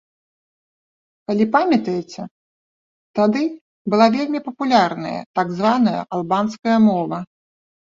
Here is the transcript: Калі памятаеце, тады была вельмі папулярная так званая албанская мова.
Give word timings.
Калі 1.31 1.45
памятаеце, 1.55 2.23
тады 3.21 3.43
была 3.95 4.07
вельмі 4.17 4.39
папулярная 4.49 5.15
так 5.43 5.47
званая 5.61 5.97
албанская 6.15 6.77
мова. 6.91 7.25